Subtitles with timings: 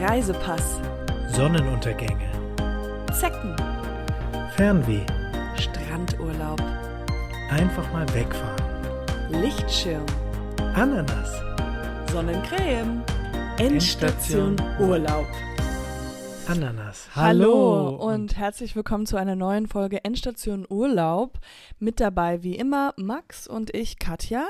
[0.00, 0.80] Reisepass,
[1.28, 2.28] Sonnenuntergänge,
[3.12, 3.54] Zecken,
[4.56, 5.06] Fernweh,
[5.56, 6.60] Strandurlaub,
[7.48, 10.04] einfach mal wegfahren, Lichtschirm,
[10.74, 11.30] Ananas,
[12.10, 13.04] Sonnencreme,
[13.58, 15.26] Endstation Urlaub.
[16.48, 17.08] Ananas.
[17.14, 17.90] Hallo.
[17.90, 21.38] und herzlich willkommen zu einer neuen Folge Endstation Urlaub.
[21.78, 24.48] Mit dabei wie immer Max und ich, Katja,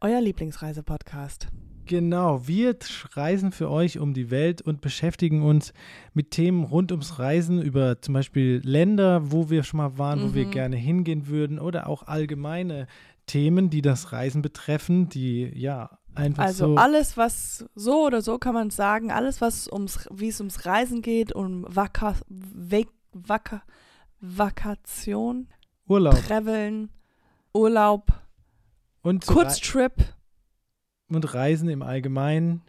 [0.00, 1.48] euer Lieblingsreisepodcast.
[1.90, 2.76] Genau, wir
[3.14, 5.72] reisen für euch um die Welt und beschäftigen uns
[6.14, 10.32] mit Themen rund ums Reisen über zum Beispiel Länder, wo wir schon mal waren, wo
[10.32, 10.50] wir Mhm.
[10.52, 12.86] gerne hingehen würden oder auch allgemeine
[13.26, 18.38] Themen, die das Reisen betreffen, die ja einfach Also so alles, was so oder so
[18.38, 23.62] kann man sagen, alles, was ums, wie es ums Reisen geht, um Vaka, Ve, Vaka,
[24.20, 25.48] Vakation,
[25.88, 26.90] Urlaub Traveln,
[27.52, 28.12] Urlaub,
[29.02, 29.94] und, Kurztrip.
[31.16, 32.62] Und Reisen im Allgemeinen.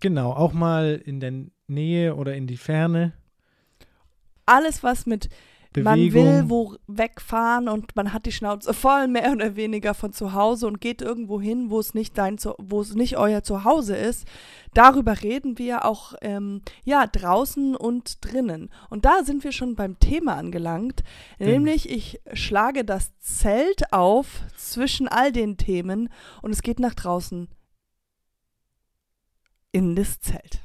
[0.00, 1.32] Genau, auch mal in der
[1.66, 3.12] Nähe oder in die Ferne.
[4.44, 5.28] Alles, was mit
[5.84, 6.24] man Bewegung.
[6.24, 10.66] will wo wegfahren und man hat die Schnauze voll, mehr oder weniger von zu Hause
[10.66, 14.26] und geht irgendwo hin, wo es nicht dein, Zu- wo es nicht euer Zuhause ist.
[14.74, 18.70] Darüber reden wir auch ähm, ja draußen und drinnen.
[18.90, 21.02] Und da sind wir schon beim Thema angelangt,
[21.38, 26.08] Denn- nämlich ich schlage das Zelt auf zwischen all den Themen
[26.42, 27.48] und es geht nach draußen
[29.72, 30.60] in das Zelt.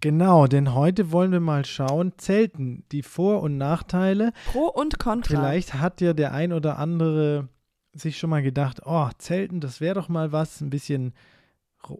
[0.00, 4.32] Genau, denn heute wollen wir mal schauen, Zelten, die Vor- und Nachteile.
[4.50, 5.36] Pro und Contra.
[5.36, 7.48] Vielleicht hat ja der ein oder andere
[7.92, 11.12] sich schon mal gedacht, oh, Zelten, das wäre doch mal was, ein bisschen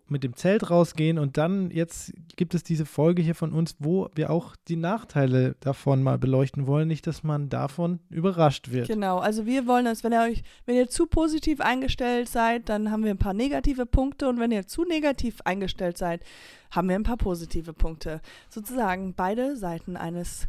[0.08, 4.08] mit dem Zelt rausgehen und dann jetzt gibt es diese Folge hier von uns, wo
[4.14, 8.88] wir auch die Nachteile davon mal beleuchten wollen, nicht, dass man davon überrascht wird.
[8.88, 12.90] Genau, also wir wollen das, wenn ihr euch, wenn ihr zu positiv eingestellt seid, dann
[12.90, 16.22] haben wir ein paar negative Punkte und wenn ihr zu negativ eingestellt seid,
[16.70, 18.20] haben wir ein paar positive Punkte.
[18.48, 20.46] Sozusagen beide Seiten eines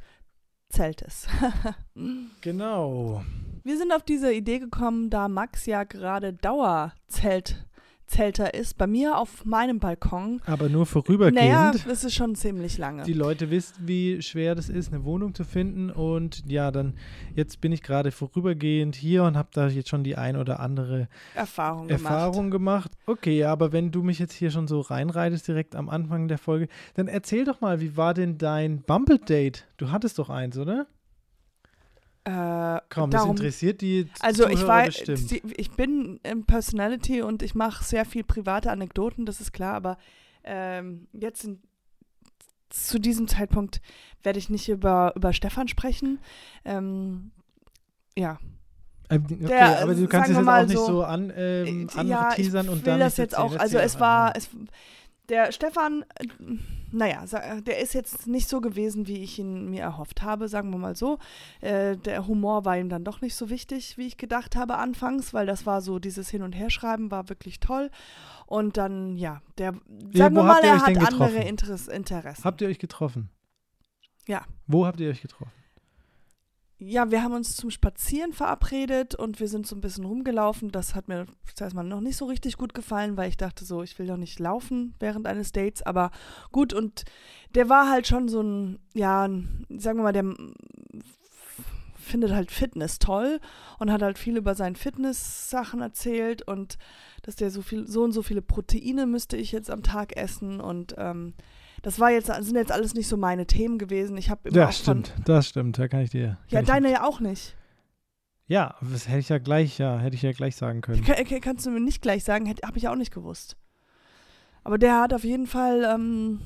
[0.70, 1.28] Zeltes.
[2.42, 3.24] Genau.
[3.64, 7.66] wir sind auf diese Idee gekommen, da Max ja gerade Dauerzelt
[8.12, 10.42] Zelter ist, bei mir auf meinem Balkon.
[10.46, 11.36] Aber nur vorübergehend.
[11.36, 13.04] Naja, das ist schon ziemlich lange.
[13.04, 15.90] die Leute wissen, wie schwer das ist, eine Wohnung zu finden.
[15.90, 16.96] Und ja, dann
[17.36, 21.08] jetzt bin ich gerade vorübergehend hier und habe da jetzt schon die ein oder andere
[21.34, 22.04] Erfahrung gemacht.
[22.04, 22.92] Erfahrung gemacht.
[23.06, 26.68] Okay, aber wenn du mich jetzt hier schon so reinreitest direkt am Anfang der Folge,
[26.96, 29.68] dann erzähl doch mal, wie war denn dein Bumble-Date?
[29.78, 30.86] Du hattest doch eins, oder?
[32.24, 35.32] Äh, Komm, das darum interessiert die Also ich Zuhörer bestimmt.
[35.32, 39.74] die- ich bin im Personality und ich mache sehr viel private Anekdoten, das ist klar,
[39.74, 39.98] aber
[40.44, 41.62] ähm, jetzt in,
[42.70, 43.82] zu diesem Zeitpunkt
[44.24, 46.20] werde ich nicht über, über Stefan sprechen.
[46.64, 47.32] Ähm,
[48.18, 48.40] ja,
[49.10, 52.04] Ähm, okay, der, aber du kannst es jetzt auch nicht so, so an, ähm, Äh,
[52.08, 54.50] ja, ich anteasern und will dann das jetzt auch, also es war, es,
[55.32, 56.28] der Stefan, äh,
[56.92, 60.70] naja, sa- der ist jetzt nicht so gewesen, wie ich ihn mir erhofft habe, sagen
[60.72, 61.18] wir mal so.
[61.62, 65.34] Äh, der Humor war ihm dann doch nicht so wichtig, wie ich gedacht habe anfangs,
[65.34, 67.90] weil das war so, dieses Hin- und Herschreiben war wirklich toll.
[68.46, 69.72] Und dann, ja, der,
[70.14, 71.40] sagen wo wir mal, er hat andere?
[71.48, 72.44] Interess Interessen.
[72.44, 73.30] Habt ihr euch getroffen?
[74.28, 74.44] Ja.
[74.68, 75.52] Wo habt ihr euch getroffen?
[76.84, 80.72] Ja, wir haben uns zum Spazieren verabredet und wir sind so ein bisschen rumgelaufen.
[80.72, 83.84] Das hat mir zuerst mal noch nicht so richtig gut gefallen, weil ich dachte so,
[83.84, 85.84] ich will doch nicht laufen während eines Dates.
[85.84, 86.10] Aber
[86.52, 87.04] gut, und
[87.54, 89.30] der war halt schon so ein, ja,
[89.70, 90.34] sagen wir mal, der
[92.00, 93.40] findet halt Fitness toll
[93.78, 96.80] und hat halt viel über seine Fitness-Sachen erzählt und
[97.22, 100.60] dass der so viel, so und so viele Proteine müsste ich jetzt am Tag essen
[100.60, 101.36] und ähm,
[101.82, 104.18] das war jetzt, sind jetzt alles nicht so meine Themen gewesen.
[104.18, 106.38] Ich habe immer Ja, auch von, stimmt, das stimmt, da kann ich dir.
[106.50, 107.56] ja, deine ja auch nicht.
[108.48, 111.04] Ja, das hätte ich ja gleich, ja, hätte ich ja gleich sagen können.
[111.04, 113.56] Kann, kann- kannst du mir nicht gleich sagen, habe ich auch nicht gewusst.
[114.64, 116.42] Aber der hat auf jeden Fall, ähm,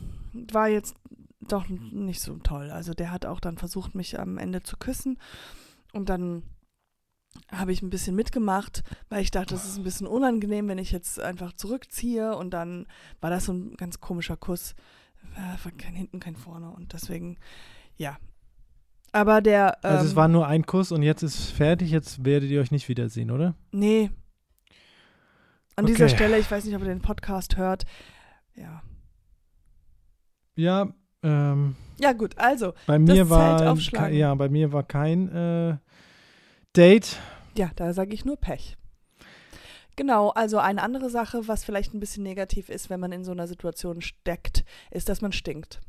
[0.51, 0.95] war jetzt
[1.41, 2.69] doch nicht so toll.
[2.71, 5.17] Also der hat auch dann versucht, mich am Ende zu küssen.
[5.93, 6.43] Und dann
[7.51, 10.91] habe ich ein bisschen mitgemacht, weil ich dachte, das ist ein bisschen unangenehm, wenn ich
[10.91, 12.35] jetzt einfach zurückziehe.
[12.37, 12.85] Und dann
[13.19, 14.75] war das so ein ganz komischer Kuss.
[15.35, 16.69] Äh, war kein hinten, kein vorne.
[16.71, 17.37] Und deswegen,
[17.97, 18.17] ja.
[19.11, 19.77] Aber der.
[19.83, 22.71] Ähm, Also es war nur ein Kuss und jetzt ist fertig, jetzt werdet ihr euch
[22.71, 23.55] nicht wiedersehen, oder?
[23.71, 24.09] Nee.
[25.77, 26.15] An dieser Okay.
[26.15, 27.83] Stelle, ich weiß nicht, ob ihr den Podcast hört.
[28.55, 28.81] Ja.
[30.55, 30.87] Ja,
[31.23, 32.73] ähm, Ja, gut, also.
[32.87, 33.75] bei mir war
[34.09, 35.77] ja, bei mir war kein äh,
[36.75, 37.19] Date.
[37.57, 38.77] Ja, da sage ich nur Pech.
[39.95, 43.31] Genau, also eine andere Sache, was vielleicht ein bisschen negativ ist, wenn man in so
[43.31, 45.81] einer Situation steckt, ist, dass man stinkt.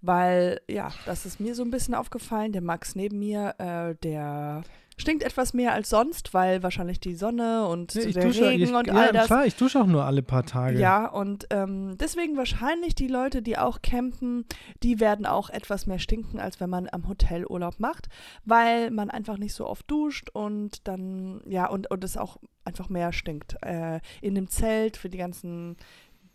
[0.00, 2.52] Weil, ja, das ist mir so ein bisschen aufgefallen.
[2.52, 4.62] Der Max neben mir, äh, der
[4.98, 8.72] stinkt etwas mehr als sonst, weil wahrscheinlich die Sonne und ich der dusche, Regen ich,
[8.72, 9.26] und ja, all das.
[9.26, 10.78] klar, ich dusche auch nur alle paar Tage.
[10.78, 14.44] Ja, und ähm, deswegen wahrscheinlich die Leute, die auch campen,
[14.82, 18.08] die werden auch etwas mehr stinken, als wenn man am Hotel Urlaub macht,
[18.44, 22.88] weil man einfach nicht so oft duscht und dann, ja, und, und es auch einfach
[22.88, 23.56] mehr stinkt.
[23.62, 25.76] Äh, in dem Zelt für die ganzen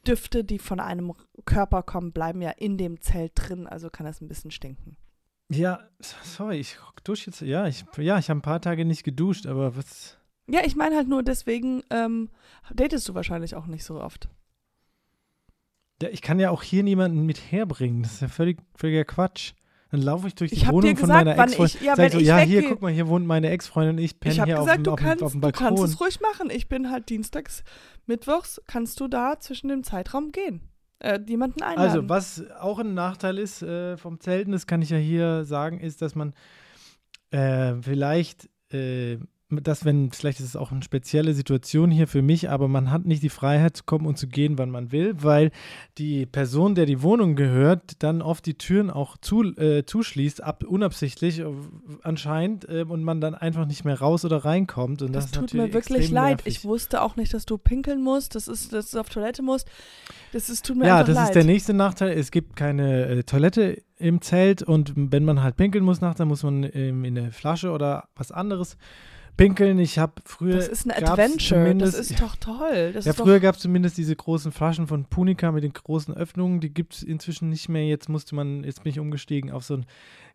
[0.06, 1.14] Düfte, die von einem
[1.46, 4.98] Körper kommen, bleiben ja in dem Zelt drin, also kann das ein bisschen stinken.
[5.50, 7.42] Ja, sorry, ich dusche jetzt.
[7.42, 10.18] Ja, ich, ja, ich habe ein paar Tage nicht geduscht, aber was.
[10.50, 12.30] Ja, ich meine halt nur deswegen, ähm,
[12.74, 14.30] datest du wahrscheinlich auch nicht so oft.
[16.02, 18.04] Ja, ich kann ja auch hier niemanden mit herbringen.
[18.04, 19.54] Das ist ja völlig, völliger Quatsch.
[19.90, 21.78] Dann laufe ich durch die Ich Wohnung dir von gesagt, meiner Ex-Freundin.
[21.86, 24.40] ja, sag so, ja, hier, guck mal, hier wohnt meine Ex-Freundin und ich penne Ich
[24.42, 25.86] habe hier auf, gesagt, dem, du, auf, dem- kannst, auf dem du kannst Balkon.
[25.86, 26.50] es ruhig machen.
[26.50, 27.64] Ich bin halt dienstags,
[28.06, 30.62] mittwochs, kannst du da zwischen dem Zeitraum gehen.
[31.00, 31.80] Äh, jemanden einladen.
[31.90, 35.80] Also, was auch ein Nachteil ist äh, vom Zelten, das kann ich ja hier sagen,
[35.80, 36.34] ist, dass man
[37.32, 39.18] äh, vielleicht, äh,
[39.50, 43.06] dass wenn, vielleicht ist es auch eine spezielle Situation hier für mich, aber man hat
[43.06, 45.52] nicht die Freiheit zu kommen und zu gehen, wann man will, weil
[45.98, 50.66] die Person, der die Wohnung gehört, dann oft die Türen auch zu, äh, zuschließt, ab,
[50.68, 51.46] unabsichtlich äh,
[52.04, 55.02] anscheinend, äh, und man dann einfach nicht mehr raus oder reinkommt.
[55.02, 56.40] Und das, das tut mir wirklich leid.
[56.40, 56.58] nervig.
[56.58, 59.70] Ich wusste auch nicht, dass du pinkeln musst, das ist, dass du auf Toilette musst.
[60.34, 61.28] Das ist, tut mir Ja, einfach das leid.
[61.30, 62.18] ist der nächste Nachteil.
[62.18, 66.28] Es gibt keine äh, Toilette im Zelt und wenn man halt pinkeln muss nachts, dann
[66.28, 68.78] muss man ähm, in eine Flasche oder was anderes
[69.38, 69.80] pinkeln.
[69.80, 70.56] Ich habe früher.
[70.56, 71.74] Das ist ein Adventure.
[71.76, 72.92] Das ist doch toll.
[72.94, 76.14] Das ja, ist früher gab es zumindest diese großen Flaschen von Punica mit den großen
[76.16, 76.60] Öffnungen.
[76.60, 77.86] Die gibt es inzwischen nicht mehr.
[77.86, 79.86] Jetzt musste man, jetzt bin ich umgestiegen auf so ein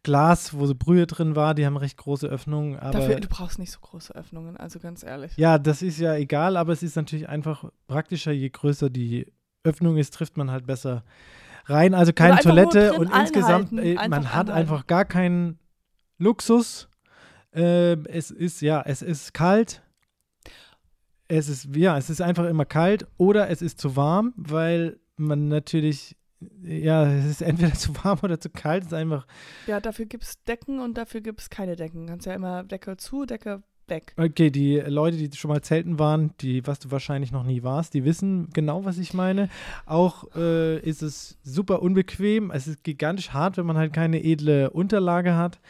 [0.02, 1.54] Glas, wo so Brühe drin war.
[1.54, 2.78] Die haben recht große Öffnungen.
[2.81, 5.32] dafür, du brauchst nicht so große Öffnungen, also ganz ehrlich.
[5.37, 9.26] ja, das ist ja egal, aber es ist natürlich einfach praktischer, je größer die
[9.64, 11.04] Öffnung ist, trifft man halt besser
[11.66, 11.94] rein.
[11.94, 14.50] Also keine Toilette und insgesamt, äh, man hat anhalten.
[14.50, 15.58] einfach gar keinen
[16.19, 16.88] Luxus.
[17.54, 19.82] Ähm, es ist, ja, es ist kalt.
[21.28, 25.49] Es ist, ja, es ist einfach immer kalt oder es ist zu warm, weil man
[25.49, 26.16] natürlich,
[26.62, 28.82] ja, es ist entweder zu warm oder zu kalt.
[28.82, 29.26] Es ist einfach
[29.66, 32.06] Ja, dafür gibt es Decken und dafür gibt es keine Decken.
[32.06, 34.14] Kannst ja immer Decke zu, Decke weg.
[34.16, 37.94] Okay, die Leute, die schon mal zelten waren, die, was du wahrscheinlich noch nie warst,
[37.94, 39.49] die wissen genau, was ich meine.
[39.87, 42.50] Auch äh, ist es super unbequem.
[42.50, 45.60] Es ist gigantisch hart, wenn man halt keine edle Unterlage hat.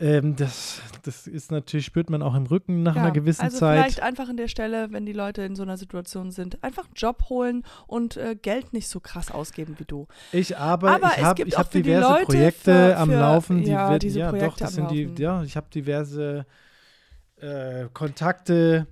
[0.00, 3.58] Ähm, das, das ist natürlich, spürt man auch im Rücken nach ja, einer gewissen also
[3.58, 3.78] Zeit.
[3.78, 6.94] vielleicht einfach an der Stelle, wenn die Leute in so einer Situation sind, einfach einen
[6.96, 10.06] Job holen und äh, Geld nicht so krass ausgeben wie du.
[10.32, 13.62] Ich aber, Aber ich habe hab diverse Leute Projekte für- am für- Laufen.
[13.62, 16.46] Die ja, wird, diese ja, doch, das am sind die, ja, ich habe diverse
[17.36, 18.86] äh, Kontakte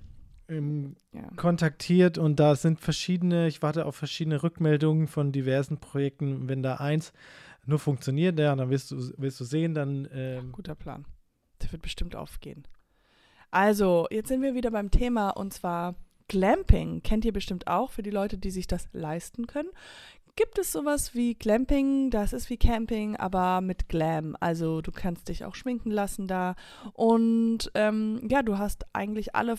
[0.47, 1.21] im Ja.
[1.37, 6.47] kontaktiert und da sind verschiedene, ich warte auf verschiedene Rückmeldungen von diversen Projekten.
[6.49, 7.13] Wenn da eins
[7.69, 11.05] nur funktioniert, ja, dann wirst du, wirst du sehen, dann ähm, Guter Plan.
[11.61, 12.67] Der wird bestimmt aufgehen.
[13.51, 15.95] Also, jetzt sind wir wieder beim Thema und zwar
[16.27, 17.01] Glamping.
[17.01, 19.69] Kennt ihr bestimmt auch für die Leute, die sich das leisten können.
[20.35, 22.11] Gibt es sowas wie Glamping?
[22.11, 24.37] Das ist wie Camping, aber mit Glam.
[24.39, 26.55] Also du kannst dich auch schminken lassen da.
[26.93, 29.57] Und ähm, ja, du hast eigentlich alle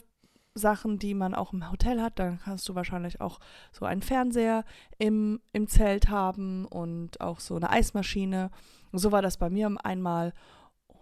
[0.55, 2.19] Sachen, die man auch im Hotel hat.
[2.19, 3.41] Dann kannst du wahrscheinlich auch
[3.73, 4.65] so einen Fernseher
[4.99, 8.51] im, im Zelt haben und auch so eine Eismaschine.
[8.93, 10.33] So war das bei mir einmal.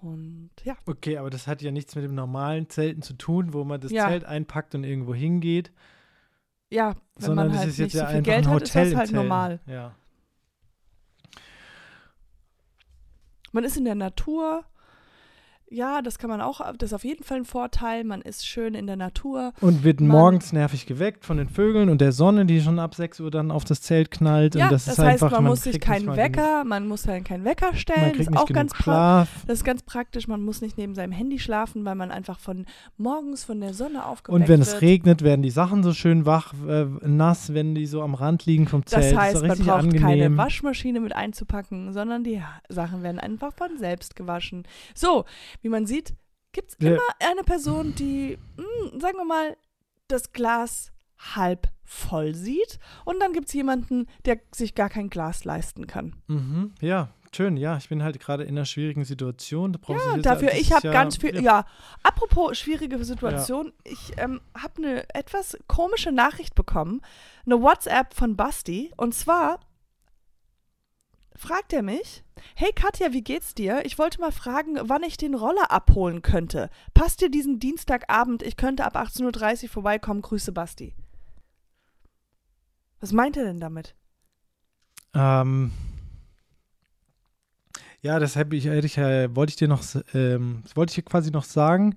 [0.00, 3.64] Und ja, okay, aber das hat ja nichts mit dem normalen Zelten zu tun, wo
[3.64, 4.08] man das Ja.
[4.08, 5.72] Zelt einpackt und irgendwo hingeht,
[6.70, 8.62] ja, wenn sondern man das halt ist jetzt nicht so ja viel Geld ein hat,
[8.62, 9.60] ist Hotel das halt normal.
[9.66, 9.94] Ja.
[13.52, 14.64] Man ist in der Natur.
[15.70, 18.02] Ja, das kann man auch, das ist auf jeden Fall ein Vorteil.
[18.04, 19.52] Man ist schön in der Natur.
[19.60, 22.94] Und wird Man- morgens nervig geweckt von den Vögeln und der Sonne, die schon ab
[22.94, 24.54] 6 Uhr dann auf das Zelt knallt.
[24.54, 27.26] Ja, und das, das, ist heißt, einfach, man, muss sich keinen Wecker, man muss halt
[27.26, 28.00] keinen Wecker Genug, stellen.
[28.00, 29.28] man Das ist nicht auch genug ganz Schlaf.
[29.46, 30.26] Das ist ganz praktisch.
[30.26, 32.64] Man muss nicht neben seinem Handy schlafen, weil man einfach von
[32.96, 34.68] morgens von der Sonne aufgeweckt Und wenn wird.
[34.68, 38.46] es regnet, werden die Sachen so schön wach, äh, nass, wenn die so am Rand
[38.46, 39.12] liegen vom Zelt.
[39.12, 40.00] Das heißt, ist man braucht angenehm.
[40.02, 44.64] keine Waschmaschine mit einzupacken, sondern die Sachen werden einfach von selbst gewaschen.
[44.94, 45.24] So,
[45.62, 46.14] wie man sieht,
[46.52, 46.92] gibt es Ja.
[46.92, 49.56] immer eine Person, die, mh, sagen wir mal,
[50.08, 52.78] das Glas halb voll sieht.
[53.04, 56.14] Und dann gibt es jemanden, der sich gar kein Glas leisten kann.
[56.28, 57.56] Mhm, ja, schön.
[57.56, 59.72] Ja, ich bin halt gerade in einer schwierigen Situation.
[59.72, 61.34] Da Ja, dafür, ich habe ja, ganz viel.
[61.36, 61.40] Ja.
[61.40, 61.66] Ja.
[62.02, 67.00] apropos schwierige Situation, ich ähm, habe eine etwas komische Nachricht bekommen.
[67.46, 68.92] Eine WhatsApp von Basti.
[68.96, 69.60] Und zwar
[71.38, 72.22] fragt er mich,
[72.54, 73.84] Hey Katja, wie geht's dir?
[73.84, 76.70] Ich wollte mal fragen, wann ich den Roller abholen könnte.
[76.94, 78.42] Passt dir diesen Dienstagabend?
[78.42, 80.22] Ich könnte ab 18.30 Uhr vorbeikommen.
[80.22, 80.94] Grüße Basti.
[83.00, 83.94] Was meint er denn damit?
[85.14, 85.72] Ähm,
[88.00, 89.82] ja, das ich, ich, äh, wollte ich dir noch,
[90.14, 91.96] ähm, wollte ich dir quasi noch sagen.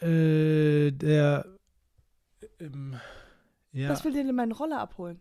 [0.00, 1.46] Äh, der,
[2.60, 2.96] ähm,
[3.72, 3.88] ja.
[3.90, 5.20] Was will dir denn meinen Roller abholen?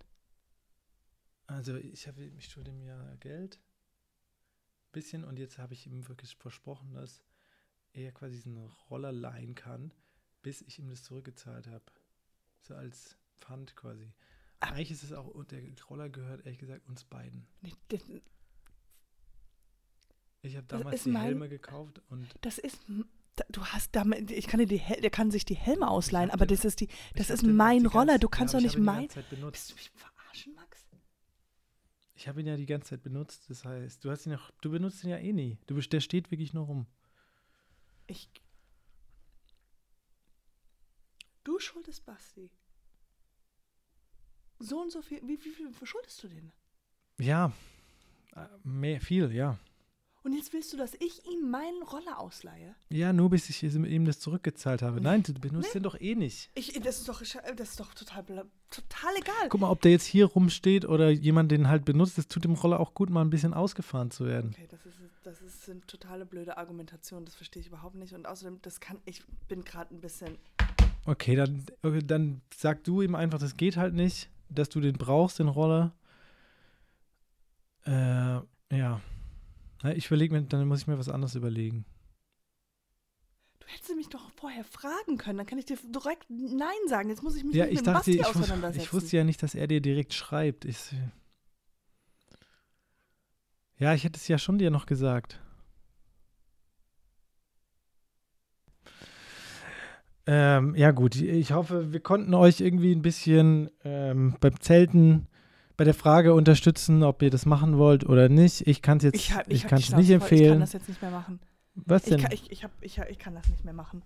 [1.48, 3.56] Also ich habe mich schulde ihm ja Geld.
[3.56, 7.24] Ein bisschen und jetzt habe ich ihm wirklich versprochen, dass
[7.94, 8.58] er quasi diesen
[8.90, 9.94] Roller leihen kann,
[10.42, 11.86] bis ich ihm das zurückgezahlt habe.
[12.62, 14.14] So als Pfand quasi.
[14.60, 14.72] Ach.
[14.72, 17.48] Eigentlich ist es auch, und der Roller gehört ehrlich gesagt uns beiden.
[17.90, 18.02] Das,
[20.42, 22.28] ich habe damals die mein, Helme gekauft und.
[22.42, 22.80] Das ist.
[23.50, 26.66] Du hast damit, ich kann dir die, der kann sich die Helme ausleihen, aber das
[26.66, 28.18] ist die, das ist mein Roller.
[28.18, 29.08] Du kannst ja, doch nicht mein.
[29.10, 30.87] Bist du mich verarschen, Max?
[32.18, 33.48] Ich habe ihn ja die ganze Zeit benutzt.
[33.48, 35.60] Das heißt, du hast ihn noch, du benutzt ihn ja eh nie.
[35.68, 36.88] Du, der steht wirklich nur rum.
[38.08, 38.28] Ich.
[41.44, 42.50] Du schuldest Basti.
[44.58, 45.22] So und so viel.
[45.22, 46.52] Wie, wie viel verschuldest du denn?
[47.20, 47.54] Ja,
[48.36, 49.60] äh, mehr, viel, ja.
[50.28, 52.76] Und jetzt willst du, dass ich ihm meinen Roller ausleihe?
[52.90, 55.00] Ja, nur bis ich ihm das zurückgezahlt habe.
[55.00, 55.80] Nein, du benutzt nee.
[55.80, 56.50] den doch eh nicht.
[56.54, 58.26] Ich, das, ist doch, das ist doch total,
[58.70, 59.48] total egal.
[59.48, 62.56] Guck mal, ob der jetzt hier rumsteht oder jemand den halt benutzt, das tut dem
[62.56, 64.52] Roller auch gut, mal ein bisschen ausgefahren zu werden.
[64.54, 67.24] Okay, das ist, das ist eine totale blöde Argumentation.
[67.24, 68.14] Das verstehe ich überhaupt nicht.
[68.14, 70.38] Und außerdem, das kann, ich bin gerade ein bisschen.
[71.06, 74.98] Okay, dann, okay, dann sag du ihm einfach, das geht halt nicht, dass du den
[74.98, 75.96] brauchst, den Roller.
[77.86, 78.42] Äh,
[78.76, 79.00] ja.
[79.96, 81.86] Ich überlege mir, dann muss ich mir was anderes überlegen.
[83.60, 87.10] Du hättest mich doch vorher fragen können, dann kann ich dir direkt Nein sagen.
[87.10, 88.84] Jetzt muss ich mich ja, mit ich dachte, Basti ich auseinandersetzen.
[88.84, 90.66] ich wusste ja nicht, dass er dir direkt schreibt.
[90.66, 90.78] Ich,
[93.78, 95.40] ja, ich hätte es ja schon dir noch gesagt.
[100.26, 101.16] Ähm, ja, gut.
[101.16, 105.28] Ich hoffe, wir konnten euch irgendwie ein bisschen ähm, beim Zelten
[105.78, 108.68] bei der Frage unterstützen, ob ihr das machen wollt oder nicht.
[108.68, 110.42] Ich kann es jetzt ich, ich, ich kann's nicht empfehlen.
[110.42, 111.40] Ich kann das jetzt nicht mehr machen.
[111.76, 112.18] Was denn?
[112.18, 114.02] Ich kann, ich, ich, hab, ich, ich kann das nicht mehr machen.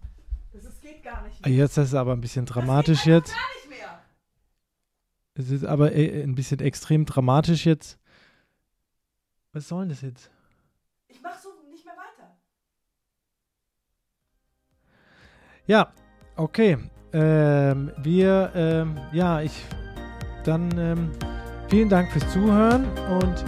[0.52, 1.56] Das ist, geht gar nicht mehr.
[1.56, 3.34] Jetzt ist es aber ein bisschen dramatisch das geht jetzt.
[3.34, 4.02] Gar nicht mehr.
[5.36, 7.98] Es ist aber äh, ein bisschen extrem dramatisch jetzt.
[9.54, 10.30] Was soll denn das jetzt?
[11.08, 12.36] Ich mach so nicht mehr weiter.
[15.68, 15.94] Ja,
[16.36, 16.78] okay.
[17.14, 19.54] Ähm, wir, ähm, ja, ich,
[20.44, 21.12] dann, ähm,
[21.72, 23.46] Vielen Dank fürs Zuhören und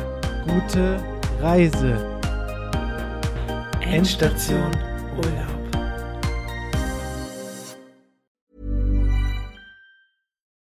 [0.48, 1.04] gute
[1.42, 2.22] Reise.
[3.82, 4.72] Endstation
[5.18, 5.50] Urlaub.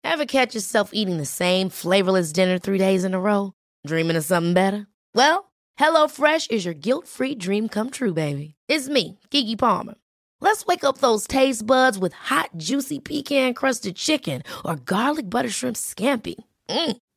[0.04, 3.54] Ever catch yourself eating the same flavorless dinner three days in a row?
[3.88, 4.86] Dreaming of something better?
[5.16, 8.54] Well, HelloFresh is your guilt-free dream come true, baby.
[8.68, 9.96] It's me, Kiki Palmer.
[10.42, 15.76] Let's wake up those taste buds with hot, juicy pecan-crusted chicken or garlic butter shrimp
[15.76, 16.36] scampi.
[16.70, 16.98] Mm.